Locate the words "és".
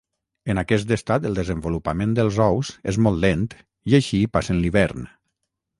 2.93-2.99